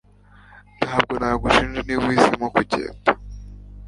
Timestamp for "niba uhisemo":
1.83-2.47